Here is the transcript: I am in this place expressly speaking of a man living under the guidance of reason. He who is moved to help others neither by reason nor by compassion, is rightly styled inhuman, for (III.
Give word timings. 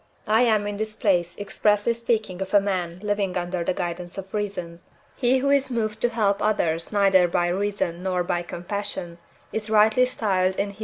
I 0.25 0.41
am 0.41 0.65
in 0.65 0.77
this 0.77 0.95
place 0.95 1.37
expressly 1.37 1.93
speaking 1.93 2.41
of 2.41 2.55
a 2.55 2.59
man 2.59 3.01
living 3.03 3.37
under 3.37 3.63
the 3.63 3.75
guidance 3.75 4.17
of 4.17 4.33
reason. 4.33 4.81
He 5.15 5.37
who 5.37 5.51
is 5.51 5.69
moved 5.69 6.01
to 6.01 6.09
help 6.09 6.41
others 6.41 6.91
neither 6.91 7.27
by 7.27 7.49
reason 7.49 8.01
nor 8.01 8.23
by 8.23 8.41
compassion, 8.41 9.19
is 9.53 9.69
rightly 9.69 10.07
styled 10.07 10.55
inhuman, 10.55 10.73
for 10.73 10.79
(III. 10.79 10.79